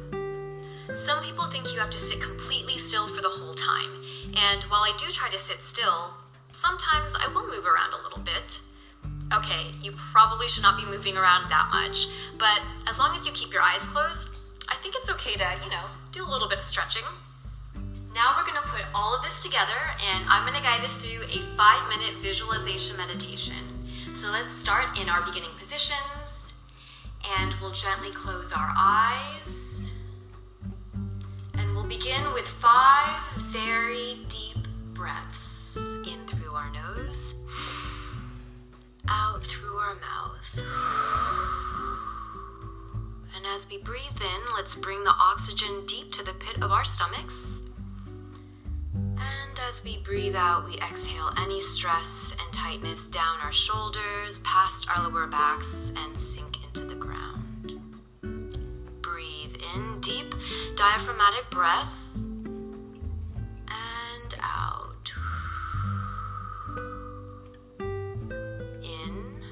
Some 0.94 1.22
people 1.22 1.50
think 1.50 1.72
you 1.72 1.80
have 1.80 1.90
to 1.90 1.98
sit 1.98 2.20
completely 2.20 2.78
still 2.78 3.08
for 3.08 3.22
the 3.22 3.28
whole 3.28 3.54
time, 3.54 3.94
and 4.36 4.64
while 4.64 4.82
I 4.82 4.92
do 4.98 5.06
try 5.10 5.28
to 5.30 5.38
sit 5.38 5.62
still, 5.62 6.14
sometimes 6.52 7.14
I 7.14 7.32
will 7.32 7.46
move 7.46 7.66
around 7.66 7.92
a 7.92 8.02
little 8.02 8.22
bit. 8.22 8.60
Okay, 9.32 9.72
you 9.80 9.92
probably 10.12 10.48
should 10.48 10.62
not 10.62 10.78
be 10.78 10.84
moving 10.84 11.16
around 11.16 11.48
that 11.48 11.70
much, 11.72 12.06
but 12.38 12.60
as 12.88 12.98
long 12.98 13.16
as 13.16 13.26
you 13.26 13.32
keep 13.32 13.52
your 13.52 13.62
eyes 13.62 13.86
closed, 13.86 14.28
I 14.68 14.76
think 14.76 14.94
it's 14.96 15.10
okay 15.10 15.34
to, 15.34 15.60
you 15.64 15.70
know, 15.70 15.86
do 16.12 16.24
a 16.24 16.30
little 16.30 16.48
bit 16.48 16.58
of 16.58 16.64
stretching. 16.64 17.04
Now 18.14 18.36
we're 18.38 18.46
to 18.46 18.68
put 18.68 18.86
all 18.94 19.16
of 19.16 19.22
this 19.24 19.42
together 19.42 19.74
and 19.98 20.24
I'm 20.28 20.46
to 20.54 20.62
guide 20.62 20.84
us 20.84 20.96
through 20.96 21.24
a 21.24 21.42
five 21.56 21.88
minute 21.88 22.22
visualization 22.22 22.96
meditation. 22.96 23.63
So 24.24 24.30
let's 24.30 24.56
start 24.56 24.98
in 24.98 25.10
our 25.10 25.20
beginning 25.20 25.50
positions 25.58 26.54
and 27.36 27.54
we'll 27.60 27.72
gently 27.72 28.10
close 28.10 28.54
our 28.54 28.72
eyes. 28.74 29.92
And 31.58 31.74
we'll 31.74 31.86
begin 31.86 32.32
with 32.32 32.46
five 32.46 33.20
very 33.36 34.20
deep 34.28 34.66
breaths 34.94 35.76
in 35.76 36.26
through 36.26 36.54
our 36.54 36.72
nose, 36.72 37.34
out 39.10 39.44
through 39.44 39.76
our 39.76 39.94
mouth. 39.96 40.58
And 43.36 43.44
as 43.44 43.68
we 43.68 43.76
breathe 43.76 44.22
in, 44.22 44.54
let's 44.56 44.74
bring 44.74 45.04
the 45.04 45.14
oxygen 45.20 45.84
deep 45.84 46.12
to 46.12 46.24
the 46.24 46.32
pit 46.32 46.62
of 46.62 46.70
our 46.70 46.84
stomachs. 46.84 47.60
As 49.74 49.82
we 49.82 49.98
breathe 50.04 50.36
out, 50.36 50.66
we 50.66 50.76
exhale 50.76 51.32
any 51.36 51.60
stress 51.60 52.36
and 52.40 52.52
tightness 52.52 53.08
down 53.08 53.40
our 53.42 53.50
shoulders, 53.50 54.38
past 54.44 54.88
our 54.88 55.08
lower 55.08 55.26
backs, 55.26 55.92
and 55.96 56.16
sink 56.16 56.62
into 56.62 56.84
the 56.84 56.94
ground. 56.94 57.72
Breathe 59.02 59.56
in 59.74 60.00
deep, 60.00 60.32
diaphragmatic 60.76 61.50
breath. 61.50 61.92
And 62.14 64.36
out. 64.40 65.12
In. 67.80 69.42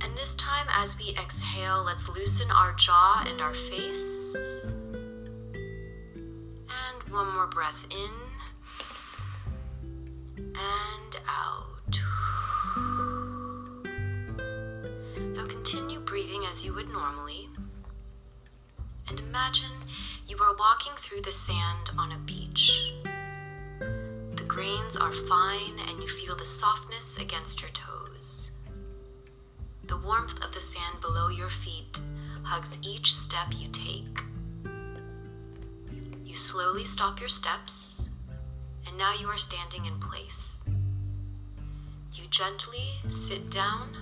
And 0.00 0.16
this 0.16 0.34
time, 0.34 0.66
as 0.74 0.98
we 0.98 1.10
exhale, 1.10 1.84
let's 1.86 2.08
loosen 2.08 2.50
our 2.50 2.72
jaw 2.72 3.24
and 3.28 3.40
our 3.40 3.54
face. 3.54 4.66
One 7.10 7.34
more 7.34 7.46
breath 7.46 7.84
in 7.90 8.10
and 10.36 11.16
out. 11.28 12.00
Now 15.34 15.46
continue 15.46 16.00
breathing 16.00 16.44
as 16.50 16.64
you 16.64 16.74
would 16.74 16.88
normally. 16.88 17.48
And 19.08 19.20
imagine 19.20 19.84
you 20.26 20.36
are 20.38 20.54
walking 20.58 20.92
through 20.96 21.20
the 21.22 21.32
sand 21.32 21.90
on 21.96 22.12
a 22.12 22.18
beach. 22.18 22.92
The 23.00 24.44
grains 24.46 24.96
are 24.96 25.12
fine 25.12 25.78
and 25.88 26.02
you 26.02 26.08
feel 26.08 26.36
the 26.36 26.44
softness 26.44 27.18
against 27.18 27.62
your 27.62 27.70
toes. 27.70 28.50
The 29.84 29.96
warmth 29.96 30.44
of 30.44 30.52
the 30.52 30.60
sand 30.60 31.00
below 31.00 31.28
your 31.28 31.50
feet 31.50 32.00
hugs 32.42 32.76
each 32.82 33.14
step 33.14 33.48
you 33.52 33.68
take. 33.70 34.22
You 36.36 36.40
slowly 36.40 36.84
stop 36.84 37.18
your 37.18 37.30
steps, 37.30 38.10
and 38.86 38.98
now 38.98 39.14
you 39.18 39.26
are 39.28 39.38
standing 39.38 39.86
in 39.86 39.98
place. 39.98 40.60
You 42.12 42.24
gently 42.28 43.00
sit 43.08 43.50
down, 43.50 43.96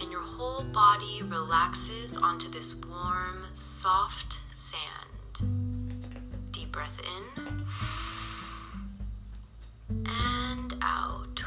and 0.00 0.12
your 0.12 0.20
whole 0.20 0.62
body 0.62 1.22
relaxes 1.24 2.16
onto 2.16 2.48
this 2.48 2.80
warm, 2.88 3.46
soft 3.52 4.42
sand. 4.52 6.52
Deep 6.52 6.70
breath 6.70 7.00
in 7.00 7.64
and 10.06 10.76
out. 10.80 11.42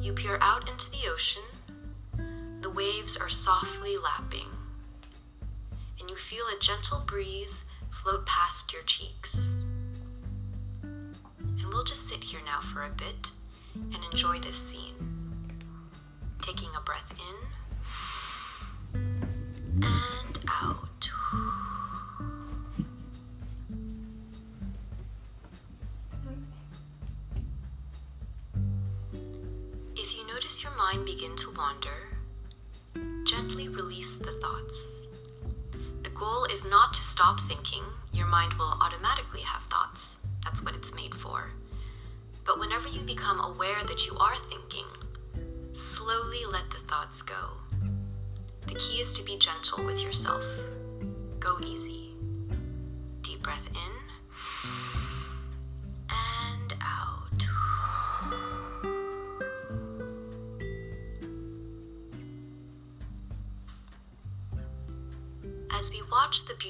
You 0.00 0.12
peer 0.12 0.38
out 0.40 0.70
into 0.70 0.88
the 0.88 1.08
ocean. 1.12 1.42
The 2.60 2.70
waves 2.70 3.16
are 3.16 3.28
softly 3.28 3.96
lapping 3.98 4.61
and 6.02 6.10
you 6.10 6.16
feel 6.16 6.44
a 6.46 6.58
gentle 6.58 7.00
breeze 7.06 7.64
float 7.88 8.26
past 8.26 8.72
your 8.72 8.82
cheeks. 8.82 9.64
And 10.82 11.68
we'll 11.68 11.84
just 11.84 12.08
sit 12.08 12.24
here 12.24 12.40
now 12.44 12.60
for 12.60 12.82
a 12.82 12.90
bit 12.90 13.30
and 13.76 14.04
enjoy 14.10 14.40
this 14.40 14.56
scene. 14.56 15.52
Taking 16.40 16.70
a 16.76 16.80
breath 16.80 17.14
in 18.92 19.00
and 19.80 20.38
out. 20.48 21.10
If 29.94 30.16
you 30.16 30.26
notice 30.26 30.64
your 30.64 30.72
mind 30.76 31.06
begin 31.06 31.36
to 31.36 31.50
wander, 31.56 32.08
gently 33.24 33.68
release 33.68 34.16
the 34.16 34.32
thoughts. 34.40 35.01
Goal 36.22 36.44
is 36.44 36.64
not 36.64 36.94
to 36.94 37.02
stop 37.02 37.40
thinking. 37.40 37.82
Your 38.12 38.28
mind 38.28 38.54
will 38.54 38.78
automatically 38.80 39.40
have 39.40 39.64
thoughts. 39.64 40.18
That's 40.44 40.62
what 40.62 40.76
it's 40.76 40.94
made 40.94 41.16
for. 41.16 41.50
But 42.44 42.60
whenever 42.60 42.86
you 42.86 43.02
become 43.02 43.40
aware 43.40 43.82
that 43.82 44.06
you 44.06 44.16
are 44.18 44.36
thinking, 44.48 44.86
slowly 45.72 46.44
let 46.48 46.70
the 46.70 46.78
thoughts 46.86 47.22
go. 47.22 47.58
The 48.68 48.76
key 48.76 49.00
is 49.00 49.12
to 49.14 49.24
be 49.24 49.36
gentle 49.36 49.84
with 49.84 50.00
yourself. 50.00 50.44
Go 51.40 51.58
easy. 51.66 52.12
Deep 53.22 53.42
breath 53.42 53.66
in 53.66 54.01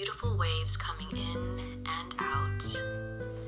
beautiful 0.02 0.36
waves 0.36 0.76
coming 0.76 1.06
in 1.12 1.60
and 1.86 2.14
out, 2.18 2.64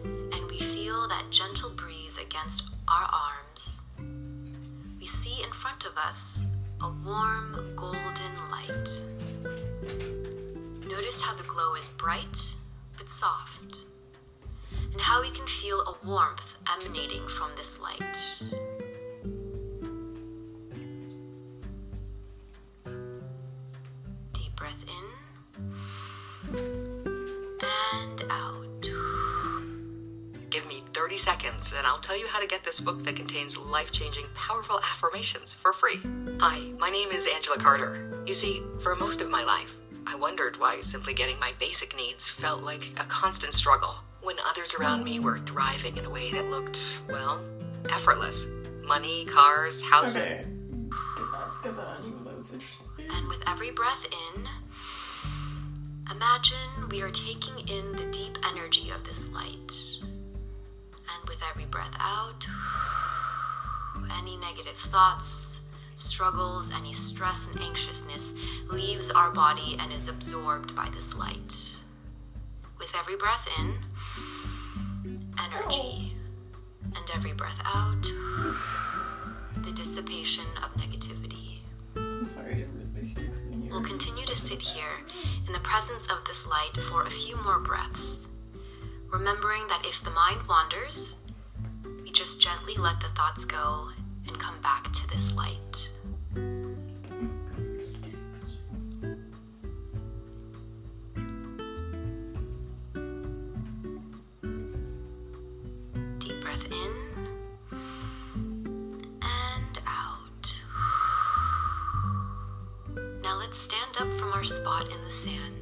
and 0.05 0.49
we 0.49 0.61
feel 0.61 1.09
that 1.09 1.25
gentle 1.29 1.71
breeze 1.71 2.17
against 2.17 2.71
our 2.87 3.11
arms, 3.13 3.83
we 5.01 5.05
see 5.05 5.43
in 5.43 5.51
front 5.51 5.85
of 5.85 5.97
us 5.97 6.47
a 6.81 6.93
warm 7.05 7.75
golden 7.75 8.35
light. 8.53 8.89
Notice 10.89 11.23
how 11.23 11.35
the 11.35 11.43
glow 11.43 11.75
is 11.75 11.89
bright 11.89 12.55
but 12.97 13.09
soft, 13.09 13.79
and 14.93 15.01
how 15.01 15.23
we 15.23 15.33
can 15.33 15.49
feel 15.49 15.81
a 15.81 16.07
warmth 16.07 16.55
emanating 16.73 17.27
from 17.27 17.51
this 17.57 17.81
light. 17.81 18.74
And 31.77 31.87
I'll 31.87 31.99
tell 31.99 32.19
you 32.19 32.27
how 32.27 32.41
to 32.41 32.47
get 32.47 32.65
this 32.65 32.81
book 32.81 33.05
that 33.05 33.17
contains 33.17 33.59
life 33.59 33.91
changing, 33.91 34.27
powerful 34.35 34.81
affirmations 34.81 35.55
for 35.55 35.73
free. 35.73 36.01
Hi, 36.41 36.73
my 36.79 36.91
name 36.91 37.11
is 37.11 37.29
Angela 37.35 37.59
Carter. 37.59 38.11
You 38.27 38.35
see, 38.35 38.63
for 38.81 38.95
most 38.95 39.21
of 39.21 39.31
my 39.31 39.43
life, 39.43 39.75
I 40.07 40.15
wondered 40.15 40.59
why 40.59 40.81
simply 40.81 41.15
getting 41.15 41.39
my 41.39 41.53
basic 41.59 41.97
needs 41.97 42.29
felt 42.29 42.63
like 42.63 42.91
a 43.01 43.05
constant 43.05 43.53
struggle 43.55 43.95
when 44.23 44.37
others 44.47 44.75
around 44.75 45.05
me 45.05 45.19
were 45.19 45.39
thriving 45.41 45.97
in 45.97 46.05
a 46.05 46.11
way 46.11 46.31
that 46.33 46.49
looked, 46.51 46.99
well, 47.09 47.43
effortless. 47.91 48.55
Money, 48.85 49.25
cars, 49.27 49.85
houses. 49.85 50.17
Okay. 50.17 50.45
Skip 50.93 51.27
that, 51.33 51.53
skip 51.53 51.77
that, 51.77 51.99
even 52.07 52.25
though 52.25 52.39
it's 52.39 52.53
interesting. 52.53 52.87
And 53.11 53.29
with 53.29 53.43
every 53.49 53.71
breath 53.73 54.07
in, 54.37 54.49
imagine 56.11 56.89
we 56.91 57.03
are 57.03 57.11
taking 57.11 57.59
in 57.69 57.93
the 57.93 58.07
deep 58.11 58.39
energy 58.47 58.91
of 58.91 59.05
this 59.05 59.29
light. 59.31 60.01
And 61.15 61.29
with 61.29 61.43
every 61.51 61.67
breath 61.67 61.95
out, 62.01 62.47
any 64.19 64.37
negative 64.37 64.77
thoughts, 64.77 65.63
struggles, 65.95 66.73
any 66.73 66.93
stress 66.93 67.49
and 67.49 67.61
anxiousness 67.61 68.33
leaves 68.69 69.11
our 69.11 69.31
body 69.31 69.77
and 69.81 69.93
is 69.93 70.09
absorbed 70.09 70.75
by 70.75 70.89
this 70.95 71.15
light. 71.15 71.77
With 72.79 72.93
every 72.99 73.17
breath 73.17 73.47
in, 73.61 73.79
energy. 75.39 76.13
And 76.97 77.11
every 77.15 77.33
breath 77.33 77.61
out, 77.65 78.03
the 79.63 79.73
dissipation 79.73 80.45
of 80.63 80.75
negativity. 80.75 81.61
I'm 81.97 82.27
sorry, 82.27 82.63
it 82.63 82.69
really 82.95 83.07
sticks 83.07 83.45
in 83.45 83.63
here. 83.63 83.71
We'll 83.71 83.83
continue 83.83 84.25
to 84.27 84.37
sit 84.37 84.63
here 84.63 85.01
in 85.47 85.53
the 85.53 85.61
presence 85.61 86.07
of 86.11 86.25
this 86.27 86.47
light 86.47 86.77
for 86.89 87.03
a 87.03 87.11
few 87.11 87.37
more 87.43 87.59
breaths, 87.59 88.27
remembering 89.15 89.63
that 89.69 89.87
if 89.87 90.03
the 90.03 90.11
mind 90.11 90.41
wanders, 90.49 91.21
we 92.03 92.11
just 92.11 92.43
gently 92.43 92.75
let 92.77 92.99
the 92.99 93.07
thoughts 93.11 93.45
go 93.45 93.91
and 94.27 94.37
come 94.41 94.61
back 94.61 94.93
to 94.93 95.07
this 95.07 95.33
light. 95.37 95.89
Deep 106.19 106.41
breath 106.41 106.65
in 106.65 107.29
and 109.23 109.79
out. 109.87 110.61
Now 113.23 113.39
let's 113.39 113.59
stand 113.59 113.97
up 114.01 114.13
from 114.19 114.33
our 114.33 114.43
spot 114.43 114.91
in 114.91 115.05
the 115.05 115.11
sand 115.13 115.54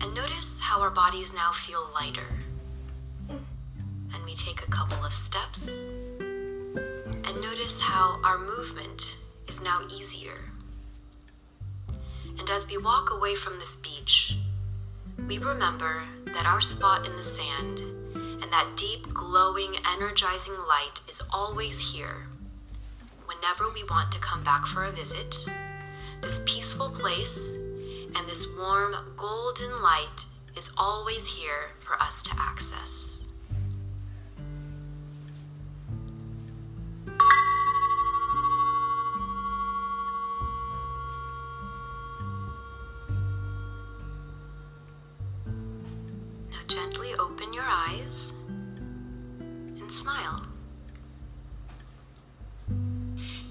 and 0.00 0.14
notice 0.14 0.60
how 0.60 0.80
our 0.80 0.90
bodies 0.90 1.34
now 1.34 1.52
feel 1.52 1.88
lighter. 1.94 2.44
And 3.28 4.24
we 4.24 4.34
take 4.34 4.62
a 4.62 4.70
couple 4.70 5.04
of 5.04 5.12
steps 5.12 5.90
and 6.20 7.42
notice 7.42 7.80
how 7.80 8.20
our 8.24 8.38
movement 8.38 9.18
is 9.46 9.60
now 9.60 9.82
easier. 9.90 10.52
And 12.38 12.48
as 12.50 12.68
we 12.68 12.78
walk 12.78 13.10
away 13.10 13.34
from 13.34 13.58
this 13.58 13.76
beach, 13.76 14.38
we 15.26 15.38
remember 15.38 16.04
that 16.26 16.46
our 16.46 16.60
spot 16.60 17.06
in 17.06 17.16
the 17.16 17.22
sand 17.22 17.80
and 18.42 18.52
that 18.52 18.76
deep, 18.76 19.12
glowing, 19.12 19.74
energizing 19.94 20.54
light 20.68 21.00
is 21.08 21.22
always 21.32 21.92
here. 21.92 22.28
Whenever 23.26 23.70
we 23.72 23.82
want 23.84 24.12
to 24.12 24.20
come 24.20 24.44
back 24.44 24.66
for 24.66 24.84
a 24.84 24.92
visit, 24.92 25.48
this 26.22 26.42
peaceful 26.46 26.90
place 26.90 27.58
and 28.16 28.28
this 28.28 28.46
warm, 28.58 28.94
golden 29.16 29.82
light 29.82 30.26
is 30.56 30.72
always 30.78 31.26
here 31.26 31.72
for 31.78 32.00
us 32.02 32.22
to 32.24 32.34
access. 32.38 33.24
Now 46.50 46.64
gently 46.66 47.10
open 47.18 47.52
your 47.52 47.64
eyes 47.66 48.34
and 49.40 49.90
smile. 49.90 50.44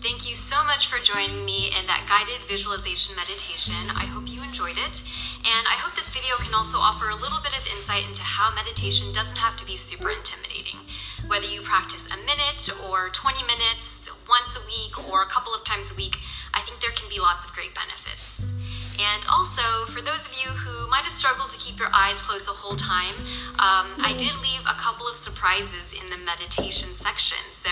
Thank 0.01 0.29
you 0.29 0.35
so 0.35 0.63
much 0.65 0.87
for 0.87 0.99
joining 0.99 1.43
me 1.45 1.71
in 1.77 1.85
that 1.87 2.05
guided 2.07 2.41
visualization 2.47 3.15
meditation. 3.15 3.73
I 3.95 4.06
enjoyed 4.57 4.81
it. 4.89 5.05
And 5.45 5.63
I 5.69 5.77
hope 5.77 5.93
this 5.93 6.09
video 6.09 6.33
can 6.41 6.49
also 6.57 6.81
offer 6.81 7.13
a 7.13 7.15
little 7.21 7.37
bit 7.45 7.53
of 7.53 7.61
insight 7.69 8.09
into 8.09 8.25
how 8.25 8.49
meditation 8.49 9.13
doesn't 9.13 9.37
have 9.37 9.53
to 9.61 9.65
be 9.69 9.77
super 9.77 10.09
intimidating. 10.09 10.81
Whether 11.29 11.45
you 11.45 11.61
practice 11.61 12.09
a 12.09 12.17
minute 12.25 12.65
or 12.89 13.13
20 13.13 13.45
minutes, 13.45 14.09
once 14.25 14.57
a 14.57 14.65
week, 14.65 14.97
or 15.13 15.21
a 15.21 15.29
couple 15.29 15.53
of 15.53 15.63
times 15.63 15.93
a 15.93 15.95
week, 15.95 16.17
I 16.57 16.65
think 16.65 16.81
there 16.81 16.91
can 16.97 17.05
be 17.07 17.21
lots 17.21 17.45
of 17.45 17.53
great 17.53 17.77
benefits. 17.77 18.49
And 18.97 19.21
also, 19.29 19.85
for 19.93 20.01
those 20.01 20.25
of 20.25 20.33
you 20.41 20.49
who 20.49 20.89
might 20.89 21.05
have 21.05 21.13
struggled 21.13 21.53
to 21.53 21.59
keep 21.61 21.77
your 21.77 21.93
eyes 21.93 22.25
closed 22.25 22.49
the 22.49 22.57
whole 22.57 22.75
time, 22.75 23.13
um, 23.61 23.93
I 24.01 24.17
did 24.17 24.33
leave 24.41 24.65
a 24.65 24.73
couple 24.81 25.05
of 25.07 25.15
surprises 25.15 25.93
in 25.93 26.09
the 26.09 26.17
meditation 26.17 26.89
section. 26.97 27.37
So 27.53 27.69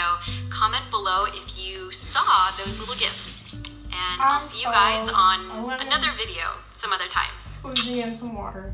comment 0.53 0.85
below 0.93 1.25
if 1.33 1.57
you 1.57 1.89
saw 1.89 2.53
those 2.61 2.77
little 2.77 2.95
gifts. 2.95 3.57
And 3.89 4.21
I'll 4.21 4.39
see 4.39 4.61
you 4.61 4.69
guys 4.69 5.09
on 5.09 5.49
another 5.81 6.13
video 6.15 6.61
some 6.85 6.93
other 6.93 7.07
time. 7.07 7.31
Squeezing 7.49 7.97
in 7.97 8.15
some 8.15 8.35
water. 8.35 8.71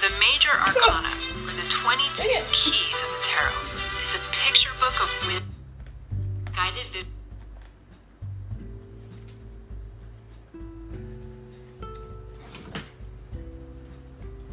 The 0.00 0.10
Major 0.20 0.50
Arcana, 0.52 1.10
or 1.48 1.52
the 1.60 1.68
22 1.68 2.28
Keys 2.52 3.02
of 3.02 3.08
the 3.08 3.18
Tarot, 3.24 3.50
is 4.04 4.14
a 4.14 4.20
picture 4.30 4.70
book 4.78 5.02
of 5.02 5.10
wisdom. 5.26 5.48
Guided 6.54 6.86
vi- 6.92 7.06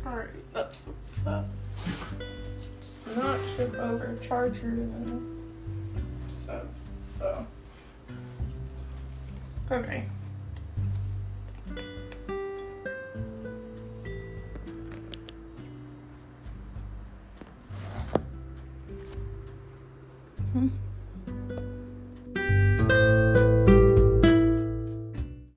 Alright, 0.07 0.53
that's 0.53 0.87
that. 1.23 1.45
Let's 2.73 2.97
not 3.15 3.39
trip 3.55 3.75
over 3.75 4.17
chargers 4.23 4.89
and 4.89 5.37
stuff. 6.33 6.63
So. 7.19 7.45
Okay. 9.69 10.05
hmm 20.53 20.67